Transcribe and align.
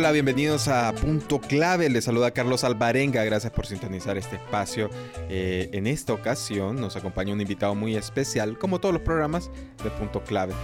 Hola, 0.00 0.12
bienvenidos 0.12 0.66
a 0.68 0.94
Punto 0.94 1.42
Clave. 1.42 1.90
Les 1.90 2.04
saluda 2.04 2.30
Carlos 2.30 2.64
Alvarenga. 2.64 3.22
Gracias 3.22 3.52
por 3.52 3.66
sintonizar 3.66 4.16
este 4.16 4.36
espacio. 4.36 4.88
Eh, 5.28 5.68
en 5.74 5.86
esta 5.86 6.14
ocasión 6.14 6.80
nos 6.80 6.96
acompaña 6.96 7.34
un 7.34 7.40
invitado 7.42 7.74
muy 7.74 7.96
especial, 7.96 8.56
como 8.58 8.80
todos 8.80 8.94
los 8.94 9.02
programas 9.02 9.50
de 9.84 9.90
Punto 9.90 10.24
Clave. 10.24 10.54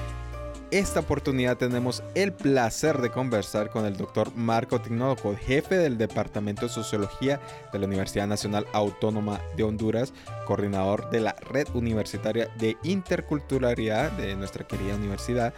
Esta 0.71 1.01
oportunidad 1.01 1.59
tenemos 1.59 2.03
el 2.15 2.33
placer 2.33 2.99
de 3.03 3.11
conversar 3.11 3.69
con 3.69 3.85
el 3.85 3.99
doctor 3.99 4.35
Marco 4.35 4.81
Tinoco, 4.81 5.37
jefe 5.37 5.77
del 5.77 5.99
Departamento 5.99 6.63
de 6.63 6.73
Sociología 6.73 7.39
de 7.75 7.79
la 7.79 7.87
Universidad 7.87 8.27
Nacional 8.27 8.67
Autónoma 8.73 9.41
de 9.55 9.65
Honduras, 9.65 10.15
coordinador 10.47 11.11
de 11.11 11.21
la 11.21 11.37
Red 11.51 11.69
Universitaria 11.75 12.49
de 12.59 12.79
Interculturalidad 12.85 14.11
de 14.13 14.35
nuestra 14.35 14.67
querida 14.67 14.97
universidad. 14.97 15.53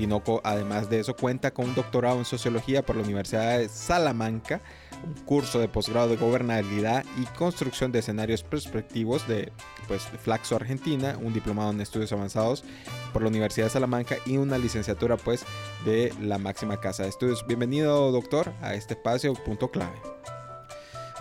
Tinoco, 0.00 0.40
además 0.44 0.88
de 0.88 1.00
eso, 1.00 1.14
cuenta 1.14 1.50
con 1.50 1.66
un 1.66 1.74
doctorado 1.74 2.16
en 2.16 2.24
Sociología 2.24 2.80
por 2.80 2.96
la 2.96 3.02
Universidad 3.02 3.58
de 3.58 3.68
Salamanca, 3.68 4.62
un 5.04 5.12
curso 5.26 5.58
de 5.58 5.68
posgrado 5.68 6.08
de 6.08 6.16
gobernabilidad 6.16 7.04
y 7.20 7.26
construcción 7.36 7.92
de 7.92 7.98
escenarios 7.98 8.42
perspectivos 8.42 9.28
de, 9.28 9.52
pues, 9.88 10.04
Flaxo 10.04 10.56
Argentina, 10.56 11.18
un 11.20 11.34
diplomado 11.34 11.70
en 11.72 11.82
estudios 11.82 12.12
avanzados 12.12 12.64
por 13.12 13.20
la 13.20 13.28
Universidad 13.28 13.66
de 13.66 13.72
Salamanca 13.72 14.16
y 14.24 14.38
una 14.38 14.56
licenciatura 14.56 15.18
pues 15.18 15.44
de 15.84 16.14
la 16.18 16.38
máxima 16.38 16.80
casa 16.80 17.02
de 17.02 17.10
estudios. 17.10 17.46
Bienvenido 17.46 18.10
doctor 18.10 18.54
a 18.62 18.72
este 18.72 18.94
espacio 18.94 19.34
punto 19.34 19.70
clave. 19.70 20.00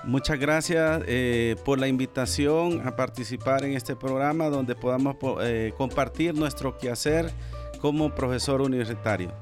Muchas 0.05 0.39
gracias 0.39 1.03
eh, 1.05 1.57
por 1.65 1.79
la 1.79 1.89
invitación 1.89 2.87
a 2.87 2.95
participar 2.95 3.65
en 3.65 3.73
este 3.73 3.97
programa 3.97 4.47
donde 4.47 4.73
podamos 4.73 5.17
eh, 5.41 5.73
compartir 5.77 6.33
nuestro 6.33 6.77
quehacer 6.77 7.33
como 7.79 8.13
profesor 8.13 8.61
universitario. 8.61 9.33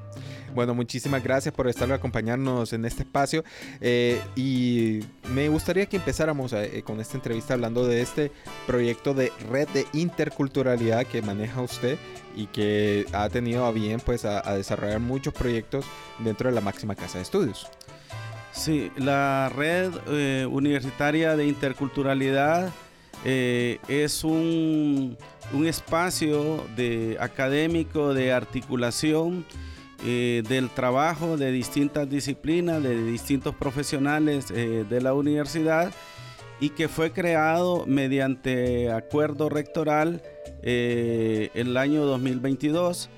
Bueno, 0.54 0.74
muchísimas 0.74 1.22
gracias 1.22 1.54
por 1.54 1.68
estar 1.68 1.90
acompañarnos 1.92 2.72
en 2.72 2.84
este 2.84 3.02
espacio. 3.02 3.44
Eh, 3.80 4.20
y 4.34 5.00
me 5.32 5.48
gustaría 5.48 5.86
que 5.86 5.96
empezáramos 5.96 6.52
eh, 6.52 6.82
con 6.84 7.00
esta 7.00 7.16
entrevista 7.16 7.54
hablando 7.54 7.86
de 7.86 8.00
este 8.00 8.32
proyecto 8.66 9.14
de 9.14 9.32
red 9.50 9.68
de 9.68 9.86
interculturalidad 9.92 11.06
que 11.06 11.22
maneja 11.22 11.60
usted 11.62 11.98
y 12.34 12.46
que 12.46 13.06
ha 13.12 13.28
tenido 13.28 13.66
a 13.66 13.72
bien 13.72 14.00
pues 14.00 14.24
a, 14.24 14.40
desarrollar 14.54 15.00
muchos 15.00 15.34
proyectos 15.34 15.84
dentro 16.18 16.48
de 16.48 16.54
la 16.54 16.60
máxima 16.60 16.94
casa 16.94 17.18
de 17.18 17.22
estudios. 17.22 17.68
Sí, 18.52 18.90
la 18.96 19.50
red 19.54 19.92
eh, 20.08 20.46
universitaria 20.50 21.36
de 21.36 21.46
interculturalidad 21.46 22.72
es 23.24 24.22
un, 24.24 25.18
un, 25.52 25.66
espacio 25.66 26.64
de 26.76 27.16
académico 27.20 28.14
de 28.14 28.32
articulación 28.32 29.44
eh, 30.04 30.42
del 30.48 30.70
trabajo 30.70 31.36
de 31.36 31.50
distintas 31.50 32.08
disciplinas, 32.08 32.82
de 32.82 33.02
distintos 33.04 33.54
profesionales 33.54 34.50
eh, 34.50 34.84
de 34.88 35.00
la 35.00 35.14
universidad 35.14 35.92
y 36.60 36.70
que 36.70 36.88
fue 36.88 37.12
creado 37.12 37.84
mediante 37.86 38.92
acuerdo 38.92 39.48
rectoral 39.48 40.22
eh, 40.62 41.50
el 41.54 41.76
año 41.76 42.04
2022 42.04 43.10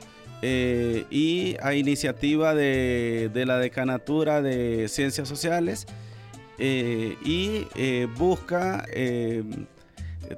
y 0.42 1.56
a 1.62 1.74
iniciativa 1.74 2.54
de, 2.54 3.30
de, 3.32 3.44
la 3.44 3.58
Decanatura 3.58 4.40
de 4.40 4.88
Ciencias 4.88 5.28
Sociales 5.28 5.86
y 6.58 7.66
busca 8.16 8.86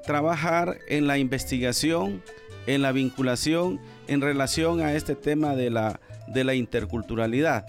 trabajar 0.05 0.79
en 0.89 1.07
la 1.07 1.19
investigación, 1.19 2.23
en 2.67 2.83
la 2.83 2.93
vinculación 2.93 3.81
en 4.07 4.21
relación 4.21 4.81
a 4.81 4.95
este 4.95 5.15
tema 5.15 5.55
de 5.55 5.71
la 5.71 6.01
de 6.33 6.45
la 6.45 6.55
interculturalidad. 6.55 7.67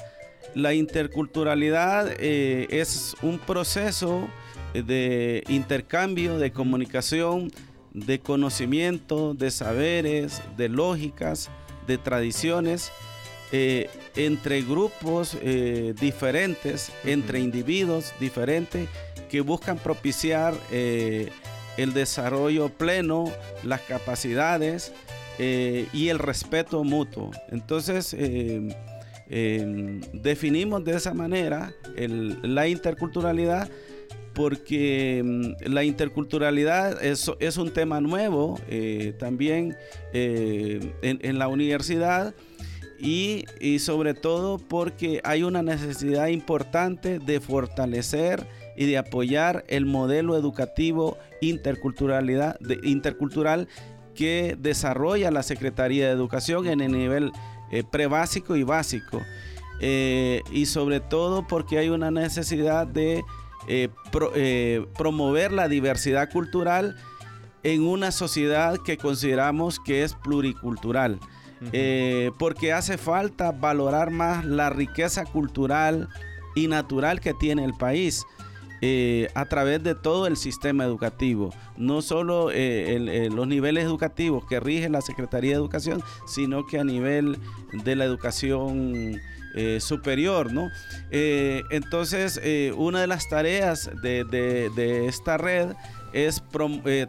La 0.56 0.74
interculturalidad 0.74 2.14
eh, 2.20 2.68
es 2.70 3.16
un 3.22 3.40
proceso 3.40 4.28
de 4.74 5.44
intercambio, 5.48 6.38
de 6.38 6.52
comunicación, 6.52 7.52
de 7.94 8.20
conocimiento, 8.20 9.34
de 9.34 9.52
saberes, 9.52 10.42
de 10.58 10.70
lógicas, 10.70 11.50
de 11.88 11.98
tradiciones, 11.98 12.92
eh, 13.52 13.90
entre 14.16 14.64
grupos 14.64 15.38
eh, 15.42 15.94
diferentes, 16.00 16.92
entre 17.04 17.40
individuos 17.40 18.14
diferentes 18.20 18.90
que 19.30 19.42
buscan 19.42 19.78
propiciar 19.78 20.54
el 21.78 21.94
desarrollo 21.94 22.70
pleno, 22.70 23.32
las 23.64 23.82
capacidades, 23.82 24.94
eh, 25.40 25.88
y 25.94 26.10
el 26.10 26.20
respeto 26.20 26.84
mutuo. 26.84 27.32
Entonces, 27.50 28.14
eh, 28.14 28.76
eh, 29.30 30.00
definimos 30.14 30.84
de 30.84 30.96
esa 30.96 31.14
manera 31.16 31.74
la 31.96 32.68
interculturalidad 32.68 33.68
porque 34.36 35.24
mm, 35.24 35.72
la 35.72 35.84
interculturalidad 35.84 37.04
es, 37.04 37.58
un 37.58 37.74
tema 37.74 38.00
nuevo 38.00 38.60
también 39.18 39.76
en, 40.14 41.40
la 41.40 41.48
universidad 41.48 42.36
y, 43.00 43.46
sobre 43.80 44.14
todo 44.14 44.60
porque 44.60 45.20
hay 45.24 45.42
una 45.42 45.64
necesidad 45.64 46.28
importante 46.28 47.18
de 47.18 47.40
fortalecer 47.40 48.46
y 48.78 48.86
de 48.86 49.00
apoyar 49.00 49.66
el 49.68 49.88
modelo 49.88 50.38
educativo 50.38 51.18
interculturalidad, 51.50 52.60
de, 52.60 52.80
intercultural 52.84 53.68
que 54.14 54.56
desarrolla 54.60 55.32
la 55.32 55.44
Secretaría 55.44 56.08
de 56.08 56.14
Educación 56.14 56.68
en 56.68 56.82
el 56.82 56.92
nivel 56.92 57.32
eh, 57.72 57.84
prebásico 57.90 58.56
y 58.56 58.64
básico. 58.64 59.22
Eh, 59.80 60.42
y 60.52 60.68
sobre 60.68 61.00
todo 61.00 61.48
porque 61.48 61.78
hay 61.78 61.90
una 61.90 62.12
necesidad 62.12 62.88
de 62.88 63.24
eh, 63.68 64.86
promover 64.98 65.52
la 65.52 65.68
diversidad 65.68 66.30
cultural 66.32 66.96
en 67.64 67.84
una 67.84 68.12
sociedad 68.12 68.78
que 68.78 68.98
consideramos 68.98 69.80
que 69.80 70.04
es 70.04 70.14
pluricultural. 70.16 71.20
porque 72.38 72.74
hace 72.74 72.98
falta 72.98 73.54
valorar 73.54 74.12
más 74.12 74.44
la 74.44 74.70
riqueza 74.70 75.24
cultural 75.24 76.10
y 76.56 76.68
natural 76.68 77.22
que 77.22 77.34
tiene 77.34 77.64
el 77.64 77.74
país. 77.74 78.26
Eh, 78.86 79.30
a 79.34 79.46
través 79.46 79.82
de 79.82 79.96
todo 79.96 80.28
el 80.28 80.36
sistema 80.36 80.84
educativo, 80.84 81.54
no 81.78 82.02
solo 82.02 82.52
eh, 82.52 82.98
eh, 82.98 83.30
los 83.34 83.48
niveles 83.48 83.86
educativos 83.86 84.44
que 84.46 84.60
rige 84.60 84.90
la 84.90 85.00
Secretaría 85.00 85.52
de 85.52 85.56
Educación, 85.56 86.04
sino 86.28 86.66
que 86.66 86.80
a 86.80 86.84
nivel 86.84 87.38
de 87.72 87.96
la 87.96 88.04
educación 88.04 89.22
superior, 89.80 90.52
¿no? 90.52 90.68
entonces, 91.12 92.42
una 92.76 93.02
de 93.02 93.08
las 93.08 93.30
tareas 93.30 93.90
de, 94.02 95.06
esta 95.08 95.38
red 95.38 95.74
es 96.12 96.44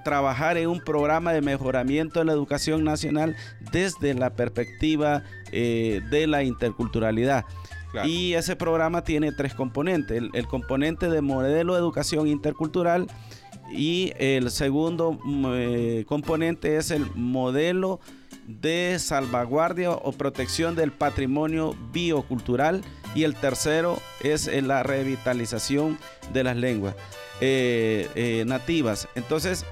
trabajar 0.04 0.58
en 0.58 0.68
un 0.68 0.80
programa 0.80 1.32
de 1.32 1.40
mejoramiento 1.40 2.18
de 2.20 2.26
la 2.26 2.32
educación 2.32 2.84
nacional 2.84 3.34
desde 3.72 4.12
la 4.12 4.36
perspectiva 4.36 5.24
de 5.50 6.26
la 6.28 6.42
interculturalidad. 6.42 7.46
Y 8.05 8.34
ese 8.34 8.56
programa 8.56 9.05
tiene 9.05 9.32
tres 9.32 9.55
componentes. 9.55 10.22
El, 10.32 10.47
componente 10.47 11.09
de 11.09 11.20
modelo 11.20 11.75
de 11.75 11.81
educación 11.81 12.26
intercultural 12.26 13.06
y 13.70 14.12
el 14.19 14.50
segundo 14.50 15.19
mm, 15.23 15.46
eh, 15.55 16.05
componente 16.06 16.76
es 16.76 16.91
el 16.91 17.06
modelo 17.14 18.00
de 18.46 18.99
salvaguardia 18.99 19.93
o 19.93 20.12
protección 20.12 20.75
del 20.76 20.93
patrimonio 20.93 21.75
biocultural 21.93 22.82
y 23.14 23.23
el 23.23 23.35
tercero 23.35 23.99
es 24.23 24.47
la 24.62 24.82
revitalización 24.82 25.99
de 26.32 26.44
las 26.44 26.56
lenguas 26.56 26.94
eh, 27.40 28.08
eh, 28.14 28.44
nativas. 28.47 29.08
Entonces, 29.14 29.64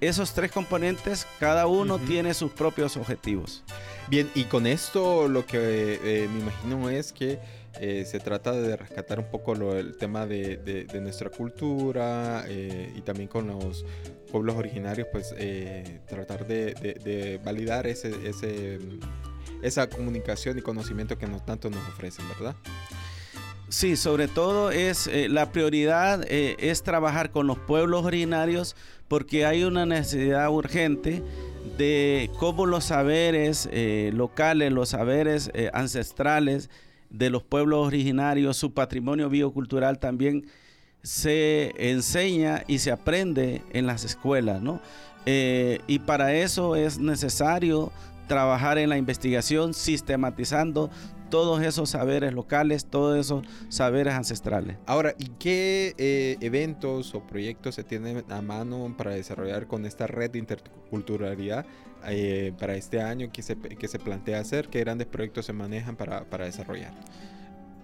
esos 0.00 0.34
tres 0.34 0.52
componentes, 0.52 1.26
cada 1.40 1.66
uno 1.66 1.98
tiene 1.98 2.34
sus 2.34 2.52
propios 2.52 2.96
objetivos. 2.96 3.64
Bien, 4.08 4.28
y 4.34 4.44
con 4.44 4.66
esto 4.66 5.28
lo 5.28 5.46
que 5.46 6.28
me 6.32 6.40
imagino 6.40 6.90
es 6.90 7.12
que 7.12 7.38
eh, 7.80 8.04
se 8.06 8.20
trata 8.20 8.52
de 8.52 8.76
rescatar 8.76 9.18
un 9.18 9.30
poco 9.30 9.54
el 9.74 9.96
tema 9.96 10.26
de, 10.26 10.86
nuestra 11.00 11.30
cultura 11.30 12.44
eh, 12.46 12.92
y 12.94 13.00
también 13.00 13.28
con 13.28 13.46
los 13.46 13.84
pueblos 14.30 14.56
originarios, 14.56 15.08
pues 15.10 15.34
eh, 15.38 16.00
tratar 16.06 16.46
de, 16.46 17.40
validar 17.44 17.86
ese, 17.86 18.78
esa 19.62 19.88
comunicación 19.88 20.58
y 20.58 20.62
conocimiento 20.62 21.16
que 21.16 21.26
tanto 21.46 21.70
nos 21.70 21.86
ofrecen, 21.88 22.26
¿verdad? 22.28 22.54
Sí, 23.68 23.96
sobre 23.96 24.28
todo 24.28 24.70
es 24.70 25.08
la 25.30 25.50
prioridad 25.50 26.22
es 26.28 26.82
trabajar 26.82 27.30
con 27.30 27.46
los 27.46 27.58
pueblos 27.58 28.04
originarios 28.04 28.76
porque 29.08 29.46
hay 29.46 29.64
una 29.64 29.86
necesidad 29.86 30.50
urgente 30.50 31.22
de 31.78 32.30
cómo 32.38 32.66
los 32.66 32.84
saberes 32.84 33.70
locales, 34.12 34.72
los 34.72 34.90
saberes 34.90 35.50
ancestrales 35.72 36.68
de 37.12 37.30
los 37.30 37.42
pueblos 37.42 37.86
originarios, 37.86 38.56
su 38.56 38.72
patrimonio 38.72 39.28
biocultural 39.28 39.98
también 39.98 40.46
se 41.02 41.72
enseña 41.76 42.64
y 42.66 42.78
se 42.78 42.90
aprende 42.90 43.62
en 43.72 43.86
las 43.86 44.04
escuelas, 44.04 44.62
¿no? 44.62 44.80
y 45.24 46.00
para 46.00 46.34
eso 46.34 46.74
es 46.74 46.98
necesario 46.98 47.92
trabajar 48.26 48.78
en 48.78 48.88
la 48.88 48.96
investigación, 48.96 49.72
sistematizando 49.74 50.90
todos 51.32 51.62
esos 51.62 51.88
saberes 51.88 52.34
locales, 52.34 52.84
todos 52.84 53.18
esos 53.18 53.42
saberes 53.70 54.12
ancestrales. 54.12 54.76
Ahora, 54.84 55.14
¿y 55.18 55.28
qué 55.38 55.94
eh, 55.96 56.36
eventos 56.40 57.14
o 57.14 57.26
proyectos 57.26 57.74
se 57.74 57.84
tienen 57.84 58.22
a 58.28 58.42
mano 58.42 58.94
para 58.98 59.12
desarrollar 59.12 59.66
con 59.66 59.86
esta 59.86 60.06
red 60.06 60.30
de 60.30 60.40
interculturalidad 60.40 61.64
eh, 62.06 62.52
para 62.58 62.74
este 62.74 63.00
año? 63.00 63.30
¿Qué 63.32 63.42
se, 63.42 63.56
se 63.88 63.98
plantea 63.98 64.40
hacer? 64.40 64.68
¿Qué 64.68 64.80
grandes 64.80 65.06
proyectos 65.06 65.46
se 65.46 65.52
manejan 65.52 65.96
para, 65.96 66.24
para 66.24 66.44
desarrollar? 66.44 66.92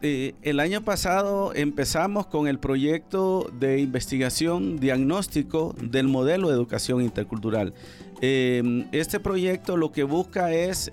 Eh, 0.00 0.35
el 0.43 0.61
año 0.61 0.85
pasado 0.85 1.53
empezamos 1.55 2.26
con 2.26 2.47
el 2.47 2.61
proyecto 2.61 3.50
de 3.59 3.81
investigación 3.81 4.79
diagnóstico 4.79 5.75
del 5.81 6.06
modelo 6.06 6.49
de 6.49 6.55
educación 6.55 7.03
intercultural. 7.03 7.75
este 8.20 9.19
proyecto 9.19 9.76
lo 9.76 9.91
que 9.91 10.05
busca 10.05 10.53
es 10.53 10.91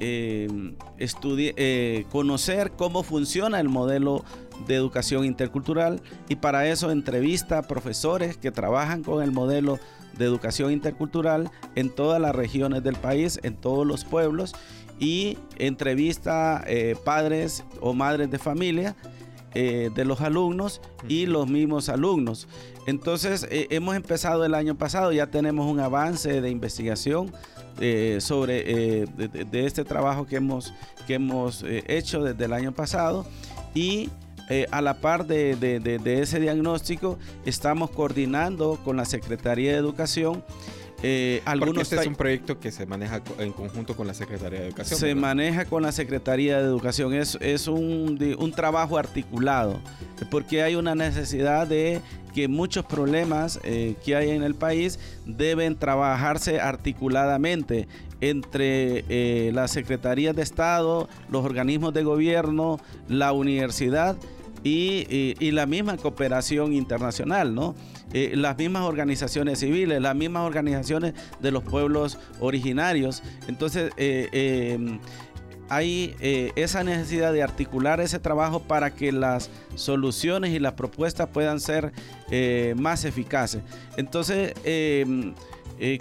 eh, 0.00 0.46
eh, 1.20 2.04
conocer 2.10 2.72
cómo 2.76 3.02
funciona 3.02 3.58
el 3.58 3.68
modelo 3.68 4.24
de 4.66 4.76
educación 4.76 5.24
intercultural 5.24 6.00
y 6.28 6.36
para 6.36 6.68
eso 6.68 6.90
entrevista 6.90 7.58
a 7.58 7.62
profesores 7.62 8.36
que 8.36 8.52
trabajan 8.52 9.02
con 9.02 9.22
el 9.22 9.32
modelo 9.32 9.78
de 10.16 10.24
educación 10.24 10.72
intercultural 10.72 11.50
en 11.74 11.90
todas 11.90 12.20
las 12.20 12.34
regiones 12.34 12.82
del 12.82 12.96
país, 12.96 13.40
en 13.42 13.56
todos 13.56 13.86
los 13.86 14.04
pueblos 14.04 14.54
y 14.98 15.38
entrevista 15.56 16.64
eh, 16.66 16.96
padres 17.04 17.64
o 17.80 17.94
madres 17.94 18.30
de 18.30 18.38
familia 18.38 18.96
eh, 19.54 19.90
de 19.94 20.04
los 20.04 20.20
alumnos 20.20 20.80
y 21.08 21.26
los 21.26 21.48
mismos 21.48 21.88
alumnos. 21.88 22.48
Entonces 22.86 23.46
hemos 23.50 23.96
empezado 23.96 24.44
el 24.44 24.54
año 24.54 24.76
pasado, 24.76 25.12
ya 25.12 25.26
tenemos 25.26 25.70
un 25.70 25.80
avance 25.80 26.40
de 26.40 26.50
investigación 26.50 27.32
eh, 27.80 28.18
sobre 28.20 29.02
eh, 29.02 29.06
de, 29.06 29.66
este 29.66 29.84
trabajo 29.84 30.26
que 30.26 30.36
hemos, 30.36 30.74
que 31.06 31.14
hemos 31.14 31.62
eh, 31.62 31.84
hecho 31.86 32.24
desde 32.24 32.46
el 32.46 32.52
año 32.52 32.72
pasado 32.72 33.24
y 33.72 34.10
a 34.70 34.80
la 34.80 34.94
par 35.00 35.26
de, 35.26 35.56
de, 35.56 36.22
ese 36.22 36.40
diagnóstico 36.40 37.18
estamos 37.44 37.90
coordinando 37.90 38.78
con 38.84 38.96
la 38.96 39.04
Secretaría 39.04 39.72
de 39.72 39.78
Educación 39.78 40.42
eh, 41.02 41.42
algunos 41.44 41.82
este 41.82 41.96
es 41.96 42.06
un 42.08 42.16
proyecto 42.16 42.58
que 42.58 42.72
se 42.72 42.84
maneja 42.84 43.22
en 43.38 43.52
conjunto 43.52 43.94
con 43.94 44.08
la 44.08 44.14
Secretaría 44.14 44.60
de 44.60 44.66
Educación. 44.66 44.98
Se 44.98 45.14
maneja 45.14 45.64
con 45.64 45.84
la 45.84 45.92
Secretaría 45.92 46.58
de 46.58 46.64
Educación. 46.64 47.14
Es, 47.14 47.38
es 47.40 47.68
un, 47.68 48.18
un, 48.36 48.52
trabajo 48.52 48.98
articulado, 48.98 49.80
porque 50.28 50.62
hay 50.62 50.74
una 50.74 50.96
necesidad 50.96 51.68
de 51.68 52.00
que 52.34 52.48
muchos 52.48 52.84
problemas 52.84 53.60
eh, 53.62 53.94
que 54.04 54.16
hay 54.16 54.30
en 54.30 54.42
el 54.42 54.56
país 54.56 54.98
deben 55.24 55.76
trabajarse 55.76 56.60
articuladamente 56.60 57.86
entre 58.20 59.04
eh, 59.08 59.52
las 59.54 59.70
secretarías 59.70 60.34
de 60.34 60.42
Estado, 60.42 61.08
los 61.30 61.44
organismos 61.44 61.94
de 61.94 62.02
gobierno, 62.02 62.80
la 63.08 63.32
universidad 63.32 64.16
y, 64.64 65.50
la 65.50 65.66
misma 65.66 65.96
cooperación 65.96 66.72
internacional, 66.72 67.54
¿no? 67.54 67.74
Eh, 68.12 68.32
las 68.34 68.56
mismas 68.56 68.84
organizaciones 68.84 69.60
civiles, 69.60 70.00
las 70.00 70.14
mismas 70.14 70.44
organizaciones 70.44 71.14
de 71.40 71.50
los 71.50 71.62
pueblos 71.62 72.18
originarios. 72.40 73.22
Entonces, 73.48 73.92
eh, 73.96 74.28
em, 74.32 74.98
hay 75.68 76.14
eh, 76.20 76.52
esa 76.56 76.82
necesidad 76.82 77.32
de 77.32 77.42
articular 77.42 78.00
ese 78.00 78.18
trabajo 78.18 78.60
para 78.60 78.94
que 78.94 79.12
las 79.12 79.50
soluciones 79.74 80.52
y 80.52 80.58
las 80.58 80.72
propuestas 80.72 81.28
puedan 81.28 81.60
ser 81.60 81.92
más 82.76 83.04
eficaces. 83.04 83.62
Entonces, 83.96 84.54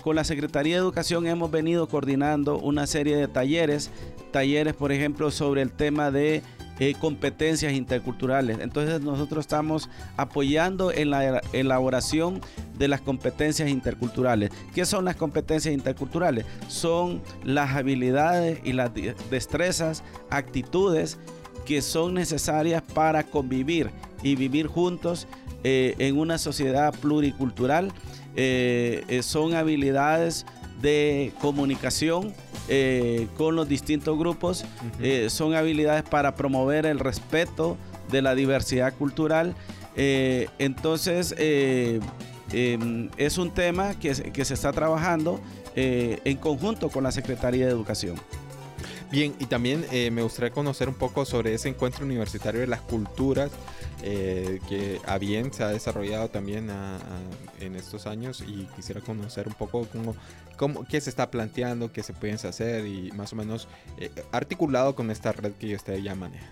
con 0.04 0.16
la 0.16 0.24
Secretaría 0.24 0.76
de 0.76 0.80
Educación 0.80 1.28
hemos 1.28 1.52
venido 1.52 1.88
coordinando 1.90 2.58
una 2.58 2.88
serie 2.88 3.18
de 3.18 3.28
talleres, 3.28 3.92
talleres 4.32 4.74
por 4.74 4.94
ejemplo 4.94 5.32
sobre 5.32 5.62
el 5.62 5.72
tema 5.72 6.12
de 6.12 6.42
eh, 6.80 6.94
competencias 7.00 7.74
interculturales. 7.74 8.60
Entonces 8.60 9.02
nosotros 9.02 9.42
estamos 9.42 9.90
apoyando 10.16 10.92
en 10.92 11.10
la 11.10 11.42
elaboración 11.54 12.42
de 12.78 12.88
las 12.88 13.02
competencias 13.02 13.70
interculturales. 13.70 14.52
¿Qué 14.74 14.86
son 14.86 15.06
las 15.06 15.16
competencias 15.16 15.74
interculturales? 15.74 16.46
Son 16.68 17.22
las 17.44 17.76
habilidades 17.76 18.60
y 18.64 18.74
las 18.74 18.92
destrezas, 19.30 20.04
actitudes 20.30 21.18
que 21.66 21.82
son 21.82 22.14
necesarias 22.14 22.82
para 22.82 23.24
convivir 23.24 23.90
y 24.24 24.36
vivir 24.36 24.68
juntos 24.68 25.28
eh, 25.64 25.96
en 26.00 26.18
una 26.18 26.38
sociedad 26.38 26.94
pluricultural. 26.94 27.92
Eh, 28.36 29.20
son 29.24 29.54
habilidades 29.56 30.46
de 30.82 31.34
comunicación, 31.42 32.34
eh, 32.68 33.28
con 33.38 33.56
los 33.56 33.68
distintos 33.68 34.18
grupos. 34.18 34.66
Eh, 35.02 35.30
son 35.30 35.56
habilidades 35.56 36.04
para 36.04 36.36
promover 36.36 36.86
el 36.86 37.00
respeto 37.00 37.78
de 38.12 38.22
la 38.22 38.36
diversidad 38.36 38.94
cultural. 38.94 39.56
Eh, 39.96 40.48
entonces, 40.60 41.36
em, 41.38 43.10
es 43.18 43.38
un 43.38 43.52
tema 43.52 43.98
que, 44.00 44.14
que, 44.32 44.46
se 44.46 44.54
está 44.54 44.72
trabajando 44.72 45.40
en 45.76 46.38
conjunto 46.38 46.90
con 46.90 47.04
la 47.04 47.12
Secretaría 47.12 47.66
de 47.66 47.72
Educación. 47.72 48.16
Bien, 49.12 49.36
y 49.40 49.46
también 49.46 49.86
me 50.12 50.22
gustaría 50.22 50.50
conocer 50.50 50.90
un 50.90 50.96
poco 50.96 51.24
sobre 51.24 51.54
ese 51.54 51.70
encuentro 51.70 52.04
universitario 52.04 52.62
de 52.62 52.68
las 52.68 52.82
culturas 52.82 53.52
eh, 54.04 54.60
que 54.70 55.02
a 55.08 55.18
bien 55.18 55.52
se 55.52 55.64
ha 55.64 55.70
desarrollado 55.70 56.30
también 56.30 56.70
en 57.60 57.76
estos 57.76 58.06
años 58.06 58.44
y 58.48 58.68
quisiera 58.76 59.02
conocer 59.02 59.48
un 59.48 59.56
poco 59.56 59.88
cómo, 59.92 60.16
cómo, 60.58 60.86
qué 60.86 61.00
se 61.00 61.10
está 61.10 61.32
planteando, 61.32 61.92
qué 61.92 62.04
se 62.04 62.14
puede 62.14 62.34
hacer 62.34 62.86
y 62.86 63.12
más 63.14 63.34
o 63.34 63.36
menos 63.36 63.68
eh, 63.98 64.12
articulado 64.32 64.96
con 64.96 65.12
esta 65.12 65.32
red 65.32 65.54
que 65.54 65.76
usted 65.76 65.98
ya 66.00 66.16
maneja. 66.16 66.48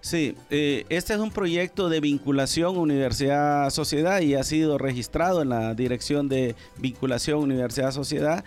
Sí, 0.00 0.36
eh, 0.50 0.84
este 0.90 1.14
es 1.14 1.20
un 1.20 1.30
proyecto 1.30 1.88
de 1.88 2.00
vinculación 2.00 2.76
universidad-sociedad 2.76 4.20
y 4.20 4.34
ha 4.34 4.42
sido 4.42 4.76
registrado 4.76 5.40
en 5.42 5.48
la 5.48 5.74
Dirección 5.74 6.28
de 6.28 6.56
Vinculación 6.76 7.38
Universidad-Sociedad. 7.38 8.44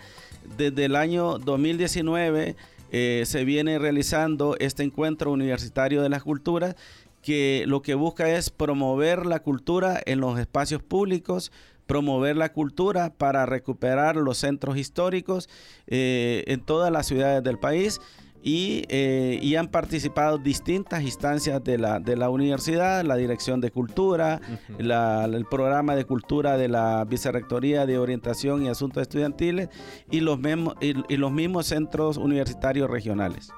Desde 0.56 0.84
el 0.84 0.94
año 0.94 1.38
2019 1.38 2.54
se 2.90 3.44
viene 3.44 3.78
realizando 3.78 4.56
este 4.58 4.82
encuentro 4.82 5.30
universitario 5.30 6.00
de 6.00 6.08
las 6.08 6.22
culturas 6.22 6.74
que 7.22 7.64
lo 7.66 7.82
que 7.82 7.94
busca 7.94 8.30
es 8.30 8.50
promover 8.50 9.26
la 9.26 9.40
cultura 9.40 10.00
en 10.06 10.20
los 10.20 10.38
espacios 10.38 10.82
públicos, 10.82 11.52
promover 11.88 12.36
la 12.36 12.52
cultura 12.52 13.10
para 13.10 13.46
recuperar 13.46 14.14
los 14.14 14.38
centros 14.38 14.76
históricos 14.76 15.48
eh, 15.88 16.44
en 16.46 16.60
todas 16.60 16.92
las 16.92 17.06
ciudades 17.06 17.42
del 17.42 17.58
país 17.58 17.98
y, 18.42 18.84
eh, 18.88 19.56
han 19.58 19.68
participado 19.68 20.38
distintas 20.38 21.02
instancias 21.02 21.64
de 21.64 21.78
la, 21.78 21.98
de 21.98 22.16
la 22.16 22.30
universidad, 22.30 23.04
la 23.04 23.16
Dirección 23.16 23.60
de 23.60 23.72
Cultura, 23.72 24.40
el 24.78 25.46
programa 25.50 25.96
de 25.96 26.04
cultura 26.04 26.56
de 26.56 26.68
la 26.68 27.04
Vicerrectoría 27.04 27.86
de 27.86 27.98
Orientación 27.98 28.64
y 28.64 28.68
Asuntos 28.68 29.02
Estudiantiles 29.02 29.68
y 30.10 30.20
los, 30.20 30.38
y 30.80 31.16
los 31.16 31.32
mismos 31.32 31.66
centros 31.66 32.18
universitarios 32.18 32.88
regionales. 32.88 33.50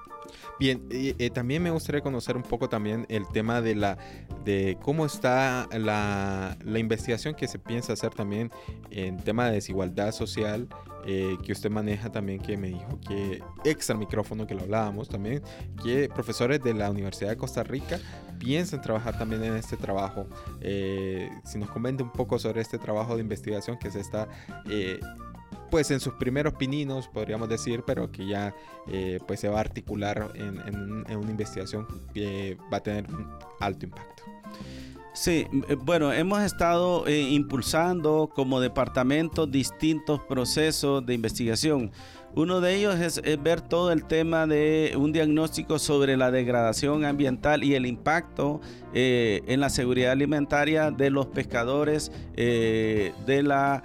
Bien, 0.58 0.86
eh, 0.90 1.30
también 1.30 1.62
me 1.62 1.70
gustaría 1.70 2.00
conocer 2.00 2.36
un 2.36 2.42
poco 2.42 2.68
también 2.68 3.06
el 3.08 3.26
tema 3.28 3.60
de 3.60 3.74
la 3.74 3.98
de 4.44 4.78
cómo 4.82 5.04
está 5.06 5.68
la, 5.72 6.56
investigación 6.64 7.34
que 7.34 7.46
se 7.46 7.58
piensa 7.58 7.92
hacer 7.92 8.14
también 8.14 8.50
en 8.90 9.18
tema 9.18 9.46
de 9.46 9.52
desigualdad 9.52 10.12
social 10.12 10.68
eh, 11.06 11.36
que 11.44 11.52
usted 11.52 11.70
maneja 11.70 12.10
también 12.10 12.40
que 12.40 12.56
me 12.56 12.68
dijo 12.68 12.98
que 13.06 13.42
extra 13.64 13.96
micrófono 13.96 14.46
que 14.46 14.54
lo 14.54 14.62
hablábamos 14.62 15.08
también 15.08 15.42
que 15.82 16.08
profesores 16.08 16.62
de 16.62 16.74
la 16.74 16.90
Universidad 16.90 17.30
de 17.30 17.36
Costa 17.36 17.62
Rica 17.62 17.98
piensan 18.38 18.80
trabajar 18.80 19.18
también 19.18 19.44
en 19.44 19.54
este 19.54 19.76
trabajo. 19.76 20.26
Eh, 20.60 21.28
si 21.44 21.58
nos 21.58 21.70
comente 21.70 22.02
un 22.02 22.10
poco 22.10 22.38
sobre 22.38 22.62
este 22.62 22.78
trabajo 22.78 23.14
de 23.14 23.20
investigación 23.20 23.78
que 23.78 23.90
se 23.90 24.00
está 24.00 24.28
pues 25.70 25.90
en 25.90 26.00
sus 26.00 26.14
primeros 26.14 26.54
pininos, 26.54 27.08
podríamos 27.08 27.48
decir, 27.48 27.84
pero 27.86 28.10
que 28.10 28.26
ya 28.26 28.54
eh, 28.88 29.18
pues 29.26 29.40
se 29.40 29.48
va 29.48 29.58
a 29.58 29.60
articular 29.60 30.32
en, 30.34 30.58
una 31.16 31.30
investigación 31.30 31.86
que 32.12 32.58
va 32.72 32.78
a 32.78 32.82
tener 32.82 33.06
un 33.12 33.28
alto 33.60 33.86
impacto. 33.86 34.22
Sí, 35.12 35.48
eh, 35.68 35.74
bueno, 35.74 36.12
hemos 36.12 36.40
estado 36.42 37.06
eh, 37.08 37.20
impulsando 37.20 38.30
como 38.32 38.60
departamento 38.60 39.46
distintos 39.46 40.20
procesos 40.20 41.04
de 41.04 41.14
investigación. 41.14 41.90
Uno 42.36 42.60
de 42.60 42.76
ellos 42.76 42.94
es, 43.00 43.20
ver 43.42 43.60
todo 43.60 43.90
el 43.90 44.04
tema 44.04 44.46
de 44.46 44.94
un 44.96 45.10
diagnóstico 45.10 45.80
sobre 45.80 46.16
la 46.16 46.30
degradación 46.30 47.04
ambiental 47.04 47.64
y 47.64 47.74
el 47.74 47.86
impacto 47.86 48.60
eh, 48.94 49.42
en 49.48 49.58
la 49.58 49.68
seguridad 49.68 50.12
alimentaria 50.12 50.92
de 50.92 51.10
los 51.10 51.26
pescadores 51.26 52.12
de 52.36 53.42
la 53.42 53.82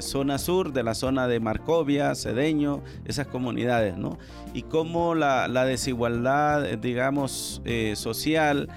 zona 0.00 0.36
sur, 0.36 0.74
de 0.74 0.82
la 0.82 0.94
zona 0.94 1.26
de 1.26 1.40
Marcovia, 1.40 2.14
Cedeño, 2.14 2.82
esas 3.06 3.28
comunidades, 3.28 3.96
¿no? 3.96 4.18
Y 4.52 4.64
cómo 4.64 5.14
la, 5.14 5.48
la 5.48 5.64
desigualdad, 5.64 6.76
digamos, 6.76 7.62
social, 7.94 8.68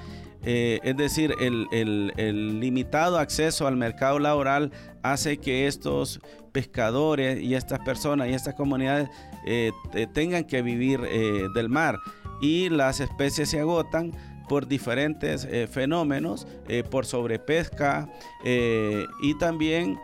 eh, 0.44 0.79
es 0.84 0.96
decir, 0.96 1.34
el, 1.39 2.60
limitado 2.60 3.17
acceso 3.17 3.67
al 3.67 3.75
mercado 3.75 4.20
laboral 4.20 4.72
hace 5.03 5.38
que 5.38 5.67
estos 5.67 6.20
pescadores 6.51 7.41
y 7.41 7.56
estas 7.56 7.79
personas 7.79 8.29
y 8.29 8.34
estas 8.34 8.56
comunidades 8.56 9.10
eh, 9.46 9.72
tengan 10.13 10.44
que 10.44 10.62
vivir 10.62 11.01
eh, 11.06 11.48
del 11.53 11.70
mar 11.70 11.98
y 12.41 12.70
las 12.70 13.00
especies 13.00 13.50
se 13.50 13.60
agotan 13.60 14.12
por 14.48 14.67
diferentes 14.67 15.46
fenómenos, 15.70 16.48
por 16.89 17.06
sobrepesca 17.06 18.08
y 18.46 19.38
también 19.39 20.00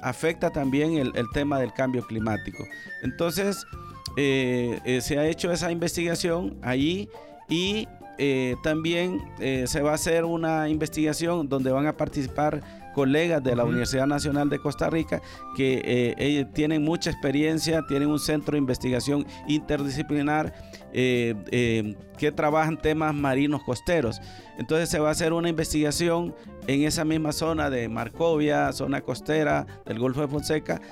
afecta 0.00 0.50
también 0.50 0.96
el, 0.96 1.10
el, 1.16 1.28
tema 1.32 1.58
del 1.58 1.72
cambio 1.72 2.06
climático. 2.06 2.62
Entonces, 3.02 3.66
se 4.14 5.18
ha 5.18 5.26
hecho 5.26 5.50
esa 5.50 5.72
investigación 5.72 6.56
allí 6.62 7.08
y 7.48 7.88
eh, 8.18 8.56
también 8.62 9.20
eh, 9.40 9.64
se 9.66 9.80
va 9.80 9.92
a 9.92 9.94
hacer 9.94 10.24
una 10.24 10.68
investigación 10.68 11.48
donde 11.48 11.72
van 11.72 11.86
a 11.86 11.96
participar 11.96 12.60
colegas 12.94 13.42
de 13.42 13.56
la 13.56 13.64
Universidad 13.64 14.06
Nacional 14.06 14.50
de 14.50 14.58
Costa 14.58 14.90
Rica 14.90 15.22
que 15.56 15.82
eh, 16.18 16.46
tienen 16.52 16.82
mucha 16.82 17.10
experiencia, 17.10 17.82
tienen 17.88 18.08
un 18.08 18.18
centro 18.18 18.52
de 18.52 18.58
investigación 18.58 19.26
interdisciplinar 19.48 20.52
que 20.92 22.32
trabajan 22.36 22.76
temas 22.76 23.14
marinos 23.14 23.62
costeros. 23.62 24.20
Entonces 24.58 24.90
se 24.90 24.98
va 24.98 25.08
a 25.08 25.12
hacer 25.12 25.32
una 25.32 25.48
investigación 25.48 26.34
en 26.66 26.82
esa 26.82 27.06
misma 27.06 27.32
zona 27.32 27.70
de 27.70 27.88
Marcovia, 27.88 28.70
zona 28.72 29.00
costera 29.00 29.66
del 29.86 29.98
Golfo 29.98 30.20
de 30.20 30.28
Fonseca, 30.28 30.82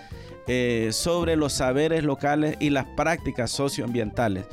sobre 0.90 1.36
los 1.36 1.52
saberes 1.52 2.02
locales 2.02 2.56
y 2.60 2.70
las 2.70 2.86
prácticas 2.86 3.50
socioambientales. 3.50 4.46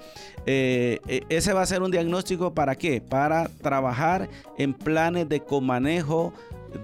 Eh, 0.50 1.02
eh, 1.10 1.24
ese 1.28 1.52
va 1.52 1.62
a 1.62 1.66
ser 1.66 1.82
un 1.82 1.92
diagnóstico 1.92 2.54
para 2.54 2.76
qué? 2.76 3.02
Para 3.02 3.50
trabajar 3.62 4.30
en 4.58 4.74
planes 4.74 5.28
de 5.28 5.42
comanejo 5.42 6.34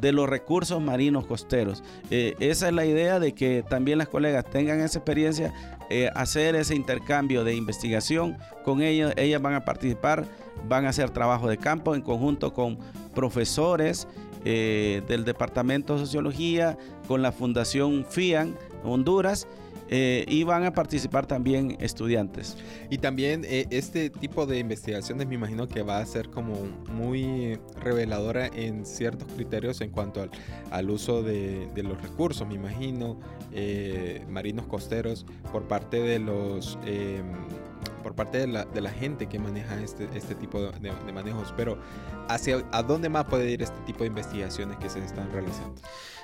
de 0.01 0.12
los 0.12 0.29
recursos 0.29 0.81
marinos 0.81 1.25
costeros. 1.25 1.81
Eh, 2.12 2.36
esa 2.41 2.67
es 2.67 2.74
la 2.74 2.86
idea 2.86 3.22
de 3.22 3.31
que 3.31 3.63
también 3.67 4.00
las 4.00 4.10
colegas 4.10 4.43
tengan 4.43 4.81
esa 4.81 5.00
experiencia, 5.00 5.53
hacer 6.15 6.55
ese 6.55 6.75
intercambio 6.75 7.45
de 7.45 7.55
investigación 7.55 8.38
con 8.65 8.81
ellos. 8.81 9.13
Ellas 9.15 9.41
van 9.41 9.53
a 9.53 9.63
participar, 9.63 10.25
van 10.67 10.86
a 10.86 10.89
hacer 10.89 11.12
trabajo 11.12 11.48
de 11.48 11.57
campo 11.57 11.95
en 11.95 12.01
conjunto 12.01 12.53
con 12.53 12.79
profesores 13.13 14.07
del 14.43 15.24
Departamento 15.24 15.93
de 15.93 16.00
Sociología, 16.00 16.77
con 17.07 17.22
la 17.22 17.31
Fundación 17.31 18.05
FIAN 18.10 18.55
Honduras 18.83 19.47
eh, 19.89 20.25
y 20.27 20.43
van 20.43 20.65
a 20.65 20.73
participar 20.73 21.25
también 21.25 21.77
estudiantes. 21.79 22.57
Y 22.89 22.97
también 22.97 23.43
eh, 23.45 23.67
este 23.69 24.09
tipo 24.09 24.45
de 24.45 24.59
investigaciones 24.59 25.27
me 25.27 25.35
imagino 25.35 25.67
que 25.67 25.83
va 25.83 25.99
a 25.99 26.05
ser 26.05 26.29
como 26.29 26.55
muy 26.91 27.59
reveladora 27.79 28.47
en 28.47 28.85
ciertos 28.85 29.27
criterios 29.33 29.81
en 29.81 29.91
cuanto 29.91 30.27
al, 30.71 30.89
uso 30.89 31.21
de, 31.21 31.69
los 31.75 32.01
recursos, 32.01 32.47
me 32.47 32.55
imagino, 32.55 33.19
eh, 33.51 34.25
marinos 34.29 34.65
costeros 34.65 35.25
por 35.51 35.67
parte 35.67 35.99
de 35.99 36.19
los 36.19 36.77
em, 36.85 37.25
por 38.01 38.15
parte 38.15 38.37
de 38.39 38.47
la, 38.47 38.65
de 38.65 38.81
la, 38.81 38.89
gente 38.89 39.27
que 39.27 39.39
maneja 39.39 39.81
este, 39.81 40.07
este 40.15 40.35
tipo 40.35 40.61
de, 40.61 40.91
manejos, 41.11 41.53
pero 41.55 41.77
hacia 42.29 42.63
a 42.71 42.83
dónde 42.83 43.09
más 43.09 43.25
puede 43.25 43.49
ir 43.49 43.61
este 43.61 43.79
tipo 43.81 43.99
de 43.99 44.07
investigaciones 44.07 44.77
que 44.77 44.89
se 44.89 44.99
están 44.99 45.31
realizando. 45.31 45.81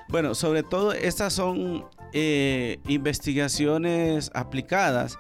Bueno, 0.10 0.34
sobre 0.34 0.64
todo 0.64 0.92
estas 0.92 1.34
son 1.34 1.86
eh, 2.14 2.80
investigaciones 2.88 4.32
aplicadas. 4.34 5.18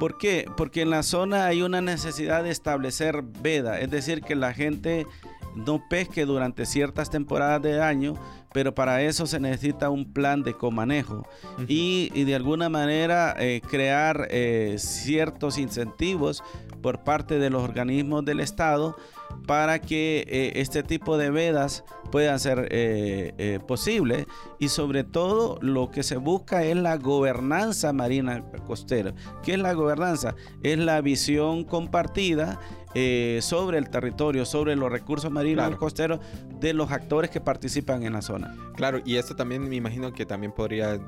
¿Por 0.00 0.18
qué? 0.18 0.46
Porque 0.56 0.82
en 0.82 0.90
la 0.90 1.02
zona 1.02 1.46
hay 1.46 1.62
una 1.62 1.80
necesidad 1.80 2.42
de 2.42 2.50
establecer 2.50 3.22
veda, 3.22 3.78
es 3.78 3.90
decir, 3.90 4.22
que 4.22 4.34
la 4.34 4.52
gente 4.52 5.06
no 5.54 5.88
pesque 5.88 6.24
durante 6.24 6.66
ciertas 6.66 7.10
temporadas 7.10 7.62
de 7.62 7.80
año, 7.80 8.14
pero 8.52 8.74
para 8.74 9.02
eso 9.02 9.26
se 9.26 9.40
necesita 9.40 9.90
un 9.90 10.12
plan 10.12 10.42
de 10.42 10.54
comanejo 10.54 11.26
y, 11.68 12.24
de 12.24 12.34
alguna 12.34 12.68
manera 12.68 13.34
eh, 13.38 13.60
crear 13.68 14.28
eh, 14.30 14.76
ciertos 14.78 15.58
incentivos 15.58 16.42
por 16.82 17.04
parte 17.04 17.38
de 17.38 17.50
los 17.50 17.62
organismos 17.62 18.24
del 18.24 18.40
Estado 18.40 18.96
para 19.46 19.80
que 19.80 20.24
eh, 20.28 20.52
este 20.56 20.82
tipo 20.82 21.16
de 21.18 21.30
vedas 21.30 21.84
puedan 22.12 22.38
ser 22.38 22.68
eh, 22.70 23.34
eh, 23.38 23.58
posibles 23.66 24.26
y 24.60 24.68
sobre 24.68 25.02
todo 25.02 25.58
lo 25.62 25.90
que 25.90 26.04
se 26.04 26.18
busca 26.18 26.62
es 26.62 26.76
la 26.76 26.98
gobernanza 26.98 27.92
marina 27.92 28.44
costera. 28.66 29.14
¿Qué 29.42 29.54
es 29.54 29.58
la 29.58 29.72
gobernanza? 29.72 30.36
Es 30.62 30.78
la 30.78 31.00
visión 31.00 31.64
compartida 31.64 32.60
eh, 32.94 33.38
sobre 33.40 33.78
el 33.78 33.88
territorio, 33.88 34.44
sobre 34.44 34.76
los 34.76 34.92
recursos 34.92 35.30
marinos 35.30 35.74
costeros 35.76 36.20
de 36.60 36.74
los 36.74 36.92
actores 36.92 37.30
que 37.30 37.40
participan 37.40 38.02
en 38.02 38.12
la 38.12 38.20
zona. 38.20 38.54
Claro, 38.76 39.00
y 39.04 39.16
esto 39.16 39.34
también 39.34 39.66
me 39.66 39.74
imagino 39.74 40.12
que 40.12 40.26
también 40.26 40.52
podría 40.52 41.00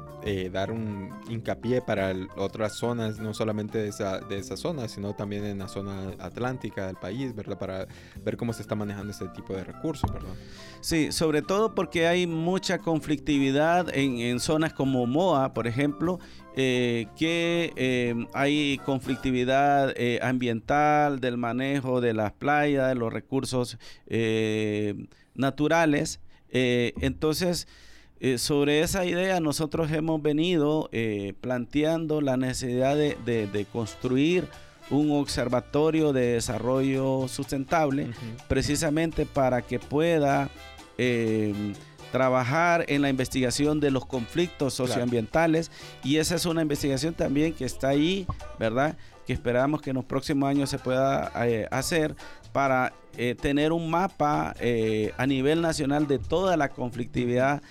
dar 0.51 0.73
un 0.73 1.11
hincapié 1.29 1.83
para 1.83 2.15
otras 2.39 2.79
zonas, 2.79 3.19
no 3.19 3.35
solamente 3.35 3.77
de 3.77 3.89
esa, 3.89 4.21
de 4.21 4.39
esa 4.39 4.57
zona, 4.57 4.89
sino 4.89 5.13
también 5.13 5.45
en 5.45 5.59
la 5.59 5.69
zona 5.69 6.13
atlántica 6.19 6.87
del 6.87 6.97
país, 6.97 7.35
¿verdad? 7.35 7.59
Para 7.59 7.87
ver 8.23 8.37
cómo 8.37 8.53
se 8.53 8.63
está 8.63 8.75
manejando 8.75 9.11
este 9.11 9.29
tipo 9.29 9.55
de 9.55 9.65
recursos, 9.65 10.11
¿verdad? 10.13 10.35
Sí, 10.81 11.13
sobre 11.13 11.43
todo 11.43 11.75
porque 11.75 12.07
hay 12.07 12.27
mucha 12.27 12.79
conflictividad 12.79 13.95
en, 13.97 14.19
en 14.19 14.41
zonas 14.41 14.73
como 14.73 15.07
Moa, 15.07 15.55
por 15.55 15.67
ejemplo, 15.67 16.19
eh, 16.57 17.09
que 17.17 17.73
eh, 17.75 18.15
hay 18.33 18.79
conflictividad 18.85 19.93
eh, 19.97 20.21
ambiental 20.23 21.19
del 21.19 21.37
manejo 21.37 22.01
de 22.01 22.15
las 22.15 22.33
playas, 22.33 22.89
de 22.89 22.95
los 22.95 23.13
recursos 23.13 23.77
naturales. 25.35 26.21
entonces, 26.53 27.67
sobre 28.37 28.81
esa 28.81 29.05
idea 29.05 29.41
nosotros 29.41 29.91
hemos 29.91 30.23
venido 30.23 30.89
planteando 31.41 32.21
la 32.21 32.37
necesidad 32.37 32.97
de, 32.97 33.67
construir 33.73 34.47
un 34.91 35.11
observatorio 35.13 36.13
de 36.13 36.35
desarrollo 36.35 37.27
sustentable, 37.29 38.11
precisamente 38.49 39.27
para 39.27 39.63
que 39.63 39.79
pueda 39.79 40.51
trabajar 42.13 42.85
en 42.87 43.03
la 43.03 43.09
investigación 43.09 43.81
de 43.81 43.91
los 43.91 44.07
conflictos 44.07 44.75
socioambientales. 44.75 45.73
Y 46.05 46.19
esa 46.19 46.37
es 46.37 46.47
una 46.47 46.63
investigación 46.63 47.15
también 47.15 47.53
que 47.53 47.65
está 47.65 47.89
ahí, 47.89 48.25
¿verdad? 48.59 48.97
Que 49.27 49.33
esperamos 49.33 49.81
que 49.81 49.91
en 49.91 49.97
los 49.97 50.05
próximos 50.05 50.49
años 50.49 50.71
se 50.71 50.79
pueda 50.79 51.33
eh, 51.47 51.67
hacer 51.71 52.15
para 52.53 52.93
eh, 53.17 53.35
tener 53.35 53.73
un 53.73 53.91
mapa 53.91 54.55
eh, 54.61 55.13
a 55.17 55.27
nivel 55.27 55.61
nacional 55.61 56.07
de 56.07 56.19
toda 56.19 56.57
la 56.57 56.69
conflictividad 56.69 57.63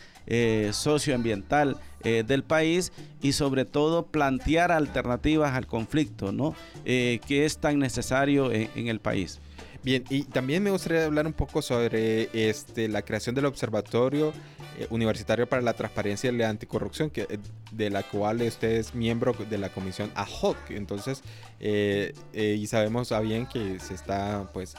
socioambiental 0.71 1.75
del 2.01 2.43
país 2.45 2.93
y 3.21 3.33
sobre 3.33 3.65
todo 3.65 4.05
plantear 4.05 4.71
alternativas 4.71 5.53
al 5.53 5.67
conflicto, 5.67 6.31
¿no? 6.31 6.55
que 6.85 7.43
es 7.43 7.57
tan 7.57 7.77
necesario 7.77 8.49
en 8.49 8.87
el 8.87 9.01
país. 9.01 9.41
Bien, 9.83 10.05
y 10.09 10.23
también 10.23 10.63
me 10.63 10.71
gustaría 10.71 11.03
hablar 11.03 11.27
un 11.27 11.33
poco 11.33 11.61
sobre 11.61 12.29
este, 12.31 12.87
la 12.87 13.01
creación 13.01 13.35
del 13.35 13.45
Observatorio 13.45 14.31
Universitario 14.89 15.47
para 15.47 15.61
la 15.61 15.73
Transparencia 15.73 16.31
y 16.31 16.37
la 16.37 16.49
Anticorrupción, 16.49 17.09
que, 17.09 17.21
eh, 17.21 17.39
de 17.71 17.89
la 17.89 18.03
cual 18.03 18.41
usted 18.41 18.71
es 18.71 18.95
miembro 18.95 19.33
de 19.49 19.57
la 19.57 19.69
comisión 19.69 20.11
AHOC. 20.15 20.71
Entonces, 20.71 21.21
eh, 21.59 22.13
y 22.33 22.67
sabemos 22.67 23.11
a 23.11 23.19
bien 23.19 23.45
que 23.45 23.79
se 23.79 23.93
está 23.93 24.49
pues 24.53 24.75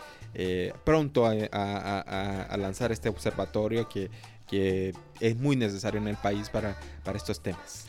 pronto 0.84 1.26
a, 1.26 2.56
lanzar 2.58 2.90
este 2.90 3.08
observatorio 3.08 3.88
que, 3.88 4.10
que 4.48 4.92
es 5.20 5.36
muy 5.36 5.54
necesario 5.54 6.00
en 6.00 6.08
el 6.08 6.16
país 6.16 6.50
para, 6.50 6.76
para 7.04 7.16
estos 7.16 7.40
temas. 7.40 7.86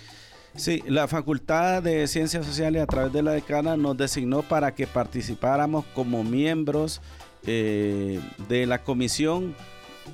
Sí, 0.55 0.81
la 0.88 1.09
Facultad 1.09 1.83
de 1.83 2.07
Ciencias 2.07 2.45
Sociales 2.45 2.81
a 2.81 2.85
través 2.85 3.12
de 3.12 3.21
la 3.21 3.31
decana 3.31 3.75
nos 3.75 3.97
designó 3.97 4.41
para 4.41 4.74
que 4.74 4.88
participáramos 4.88 5.83
como 5.93 6.24
miembros 6.24 7.01
eh, 7.45 8.21
de 8.47 8.65
la 8.65 8.81
comisión 8.81 9.53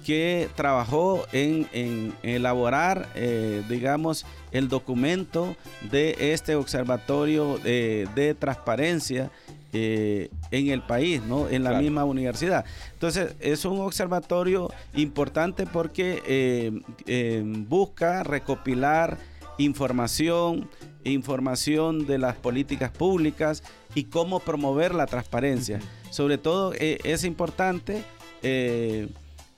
que 0.05 0.49
trabajó 0.55 1.25
en, 1.31 2.13
elaborar, 2.23 3.09
eh, 3.15 3.63
digamos, 3.69 4.25
el 4.51 4.67
documento 4.67 5.55
de 5.91 6.33
este 6.33 6.55
observatorio 6.55 7.57
de 7.57 8.35
transparencia 8.39 9.31
eh, 9.73 10.29
en 10.51 10.67
el 10.67 10.81
país, 10.81 11.21
¿no? 11.21 11.47
En 11.47 11.63
la 11.63 11.79
misma 11.79 12.03
universidad. 12.03 12.65
Entonces, 12.91 13.35
es 13.39 13.63
un 13.63 13.79
observatorio 13.79 14.69
importante 14.95 15.65
porque 15.65 16.21
eh, 17.05 17.43
busca 17.69 18.23
recopilar 18.23 19.17
información, 19.57 20.69
información 21.05 22.05
de 22.05 22.17
las 22.17 22.35
políticas 22.35 22.91
públicas 22.91 23.63
y 23.95 24.05
cómo 24.05 24.41
promover 24.41 24.93
la 24.93 25.05
transparencia. 25.05 25.79
Sobre 26.09 26.37
todo 26.37 26.73
es 26.77 27.23
importante 27.23 28.03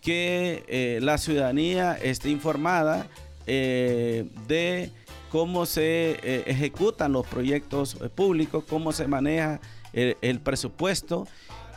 que 0.04 1.00
la 1.02 1.18
ciudadanía 1.18 1.98
esté 2.02 2.30
informada 2.30 3.08
de 3.46 4.92
cómo 5.34 5.66
se 5.66 6.20
eh, 6.22 6.44
ejecutan 6.46 7.12
los 7.12 7.26
proyectos 7.26 7.98
eh, 8.00 8.08
públicos, 8.08 8.64
cómo 8.70 8.92
se 8.92 9.08
maneja 9.08 9.60
el, 9.92 10.40
presupuesto 10.42 11.28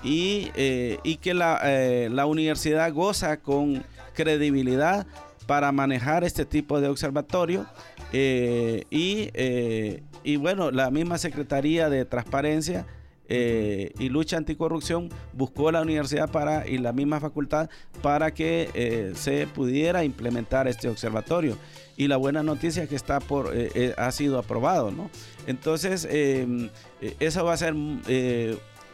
y, 0.04 0.50
eh, 0.56 0.99
que 1.23 1.33
la, 1.33 2.26
universidad 2.26 2.92
goza 2.92 3.38
con 3.38 3.83
credibilidad 4.12 5.06
para 5.47 5.73
manejar 5.73 6.23
este 6.23 6.45
tipo 6.45 6.83
de 6.83 6.88
observatorio 6.88 7.64
y, 8.12 9.30
y 10.23 10.37
bueno, 10.37 10.71
la 10.71 10.90
misma 10.90 11.16
Secretaría 11.16 11.88
de 11.88 12.04
Transparencia 12.04 12.85
eh, 13.28 13.92
y 13.99 14.09
lucha 14.09 14.37
anticorrupción 14.37 15.09
buscó 15.33 15.73
la 15.73 15.83
universidad 15.83 16.30
para 16.30 16.66
y 16.66 16.78
la 16.78 16.92
misma 16.92 17.21
facultad 17.21 17.68
para 18.02 18.33
que 18.33 18.71
eh, 18.75 19.12
se 19.14 19.47
pudiera 19.47 20.04
implementar 20.04 20.68
este 20.68 20.88
observatorio. 20.88 21.56
Y 21.97 22.09
la 22.09 22.18
buena 22.18 22.42
noticia 22.42 22.83
es 22.83 22.88
que 22.88 22.97
está 22.97 23.21
por 23.21 23.52
eh, 23.54 23.95
ha 23.97 24.12
sido 24.12 24.38
aprobado 24.38 24.90
no 24.90 25.11
entonces 25.47 26.06
eso 27.21 27.45
va 27.45 27.54
a 27.54 27.56
ser 27.56 27.75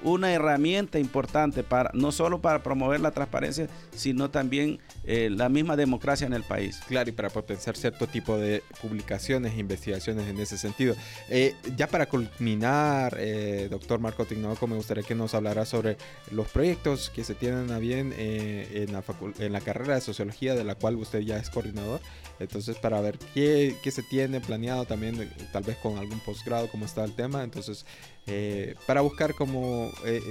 una 0.02 0.32
herramienta 0.32 0.98
importante 0.98 1.62
para 1.62 1.90
no 1.94 2.12
solo 2.12 2.40
para 2.40 2.62
promover 2.62 3.00
la 3.00 3.10
transparencia, 3.10 3.68
sino 3.94 4.30
también 4.30 4.80
eh, 5.04 5.30
la 5.30 5.48
misma 5.48 5.76
democracia 5.76 6.26
en 6.26 6.32
el 6.32 6.42
país. 6.42 6.80
Claro, 6.88 7.10
y 7.10 7.12
para 7.12 7.30
potenciar 7.30 7.76
cierto 7.76 8.06
tipo 8.06 8.36
de 8.36 8.62
publicaciones 8.80 9.54
e 9.54 9.60
investigaciones 9.60 10.28
en 10.28 10.38
ese 10.38 10.58
sentido. 10.58 10.94
Eh, 11.28 11.54
ya 11.76 11.86
para 11.86 12.06
culminar, 12.06 13.16
eh, 13.18 13.68
doctor 13.70 14.00
Marco 14.00 14.24
Tinoco, 14.24 14.66
me 14.66 14.76
gustaría 14.76 15.02
que 15.02 15.14
nos 15.14 15.34
hablara 15.34 15.64
sobre 15.64 15.96
los 16.30 16.48
proyectos 16.48 17.10
que 17.10 17.24
se 17.24 17.34
tienen 17.34 17.70
a 17.70 17.78
bien 17.78 18.14
en, 18.16 18.92
la 18.92 19.02
en 19.38 19.52
la 19.52 19.60
carrera 19.60 19.94
de 19.94 20.00
sociología, 20.00 20.54
de 20.54 20.64
la 20.64 20.74
cual 20.74 20.96
usted 20.96 21.20
ya 21.20 21.36
es 21.36 21.50
coordinador. 21.50 22.00
Entonces, 22.38 22.76
para 22.76 23.00
ver 23.00 23.18
qué, 23.34 23.76
qué 23.82 23.90
se 23.90 24.02
tiene 24.02 24.40
planeado 24.40 24.84
también, 24.84 25.30
tal 25.52 25.62
vez 25.62 25.76
con 25.76 25.98
algún 25.98 26.18
posgrado, 26.20 26.68
cómo 26.68 26.84
está 26.84 27.04
el 27.04 27.12
tema. 27.12 27.44
Entonces, 27.44 27.86
eh, 28.28 28.76
para 28.86 29.00
buscar 29.00 29.34
como 29.34 29.90
eh, 30.04 30.22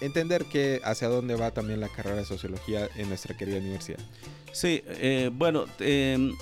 entender 0.00 0.46
que 0.46 0.80
hacia 0.82 1.08
dónde 1.08 1.36
va 1.36 1.52
también 1.52 1.80
la 1.80 1.88
carrera 1.88 2.16
de 2.16 2.24
sociología 2.24 2.88
en 2.96 3.08
nuestra 3.08 3.36
querida 3.36 3.58
universidad. 3.58 4.00
Sí, 4.52 4.82
eh, 4.84 5.30
bueno, 5.32 5.66
em, 5.78 6.32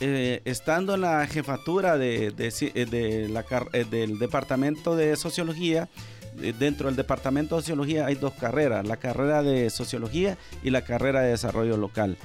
estando 0.00 0.96
en 0.96 1.00
la 1.00 1.26
jefatura 1.26 1.96
de, 1.96 2.30
del 3.90 4.18
departamento 4.18 4.96
de 4.96 5.16
sociología, 5.16 5.88
dentro 6.58 6.88
del 6.88 6.96
departamento 6.96 7.56
de 7.56 7.62
sociología 7.62 8.06
hay 8.06 8.16
dos 8.16 8.34
carreras, 8.34 8.86
la 8.86 8.98
carrera 8.98 9.42
de 9.42 9.70
sociología 9.70 10.36
y 10.62 10.70
la 10.70 10.82
carrera 10.82 11.22
de 11.22 11.30
desarrollo 11.30 11.78
local. 11.78 12.18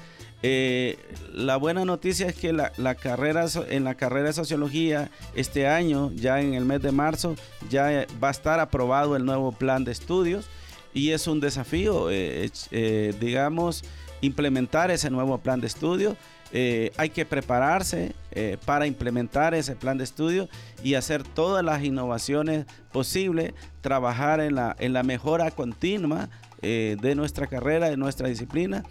Eh, 0.44 0.98
la 1.34 1.58
buena 1.58 1.86
noticia 1.86 2.28
es 2.28 2.36
que 2.36 2.54
la, 2.54 2.96
carrera, 2.96 3.46
en 3.70 3.84
la 3.84 3.96
carrera 3.96 4.28
de 4.28 4.34
sociología 4.34 5.10
este 5.34 5.68
año, 5.68 6.12
ya 6.14 6.40
en 6.40 6.54
el 6.54 6.66
mes 6.66 6.82
de 6.82 6.92
marzo, 6.92 7.36
ya 7.70 8.06
va 8.24 8.28
a 8.28 8.32
estar 8.32 8.60
aprobado 8.60 9.16
el 9.16 9.26
nuevo 9.26 9.52
plan 9.52 9.84
de 9.84 9.92
estudios 9.92 10.48
y 10.94 11.12
es 11.12 11.28
un 11.28 11.40
desafío, 11.40 12.10
eh, 12.12 12.50
eh, 12.72 13.14
digamos, 13.20 13.84
implementar 14.22 14.92
ese 14.92 15.10
nuevo 15.10 15.38
plan 15.40 15.62
de 15.62 15.68
estudio. 15.68 16.16
hay 16.98 17.10
que 17.10 17.26
prepararse 17.26 18.14
para 18.66 18.88
implementar 18.88 19.54
ese 19.54 19.76
plan 19.76 19.98
de 19.98 20.06
estudio 20.06 20.48
y 20.84 20.94
hacer 20.94 21.24
todas 21.24 21.66
las 21.66 21.84
innovaciones 21.84 22.66
posibles, 22.94 23.54
trabajar 23.82 24.40
en 24.40 24.56
la, 24.56 24.76
en 24.80 24.94
la 24.94 25.04
mejora 25.04 25.52
continua 25.52 26.30
de 26.62 27.14
nuestra 27.16 27.48
carrera, 27.48 27.90
de 27.90 27.98
nuestra 27.98 28.30
disciplina 28.30 28.84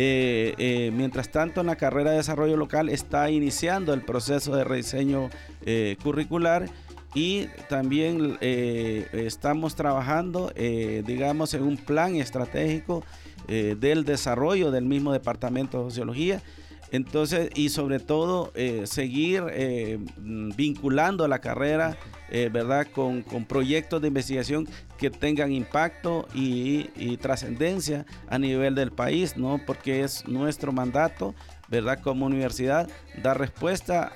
eh, 0.00 0.54
eh, 0.58 0.92
mientras 0.94 1.28
tanto, 1.28 1.60
en 1.60 1.66
la 1.66 1.74
carrera 1.74 2.12
de 2.12 2.18
desarrollo 2.18 2.56
local 2.56 2.88
está 2.88 3.30
iniciando 3.30 3.92
el 3.92 4.02
proceso 4.02 4.54
de 4.54 4.62
rediseño 4.62 5.28
eh, 5.66 5.96
curricular 6.04 6.70
y 7.14 7.46
también 7.68 8.36
estamos 8.40 9.74
trabajando, 9.74 10.52
digamos, 10.54 11.54
en 11.54 11.62
un 11.62 11.76
plan 11.78 12.14
estratégico 12.16 13.02
del 13.48 14.04
desarrollo 14.04 14.70
del 14.70 14.84
mismo 14.84 15.10
departamento 15.10 15.78
de 15.78 15.90
sociología 15.90 16.42
entonces, 16.90 17.50
y 17.54 17.68
sobre 17.68 17.98
todo, 17.98 18.50
eh, 18.54 18.82
seguir 18.86 19.44
eh, 19.50 19.98
vinculando 20.16 21.28
la 21.28 21.40
carrera, 21.40 21.96
eh, 22.30 22.48
¿verdad?, 22.52 22.86
con, 22.92 23.22
proyectos 23.46 24.00
de 24.00 24.08
investigación 24.08 24.66
que 24.96 25.10
tengan 25.10 25.52
impacto 25.52 26.26
y, 26.34 27.16
trascendencia 27.18 28.06
a 28.28 28.38
nivel 28.38 28.74
del 28.74 28.90
país, 28.90 29.36
¿no? 29.36 29.60
Porque 29.66 30.02
es 30.02 30.26
nuestro 30.26 30.72
mandato, 30.72 31.34
¿verdad?, 31.68 32.00
como 32.02 32.26
universidad, 32.26 32.88
dar 33.22 33.38
respuesta 33.38 34.12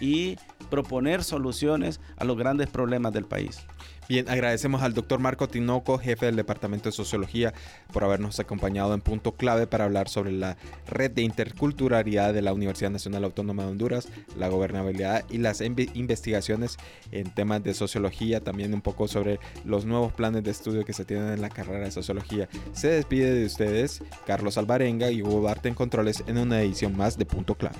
y 0.00 0.36
proponer 0.70 1.24
soluciones 1.24 2.00
a 2.16 2.24
los 2.24 2.36
grandes 2.36 2.68
problemas 2.68 3.12
del 3.12 3.24
país. 3.24 3.66
Bien, 4.08 4.26
agradecemos 4.30 4.80
al 4.80 4.94
doctor 4.94 5.20
Marco 5.20 5.48
Tinoco, 5.48 5.98
jefe 5.98 6.24
del 6.24 6.36
Departamento 6.36 6.88
de 6.88 6.92
Sociología, 6.92 7.52
por 7.92 8.04
habernos 8.04 8.40
acompañado 8.40 8.94
en 8.94 9.02
punto 9.02 9.32
clave 9.32 9.66
para 9.66 9.84
hablar 9.84 10.08
sobre 10.08 10.32
la 10.32 10.56
red 10.86 11.10
de 11.10 11.20
interculturalidad 11.20 12.32
de 12.32 12.40
la 12.40 12.54
Universidad 12.54 12.90
Nacional 12.90 13.24
Autónoma 13.24 13.64
de 13.64 13.68
Honduras, 13.68 14.08
la 14.38 14.48
gobernabilidad 14.48 15.26
y 15.28 15.36
las 15.36 15.60
investigaciones 15.60 16.78
en 17.12 17.28
temas 17.34 17.62
de 17.62 17.74
sociología, 17.74 18.40
también 18.40 18.72
un 18.72 18.80
poco 18.80 19.08
sobre 19.08 19.40
los 19.66 19.84
nuevos 19.84 20.14
planes 20.14 20.42
de 20.42 20.52
estudio 20.52 20.86
que 20.86 20.94
se 20.94 21.04
tienen 21.04 21.28
en 21.28 21.42
la 21.42 21.50
carrera 21.50 21.84
de 21.84 21.90
sociología. 21.90 22.48
Se 22.72 22.88
despide 22.88 23.34
de 23.34 23.44
ustedes 23.44 24.02
Carlos 24.26 24.56
Alvarenga 24.56 25.10
y 25.10 25.20
Hugo 25.20 25.42
Barte 25.42 25.68
en 25.68 25.74
Controles 25.74 26.24
en 26.26 26.38
una 26.38 26.62
edición 26.62 26.96
más 26.96 27.18
de 27.18 27.26
punto 27.26 27.56
clave. 27.56 27.76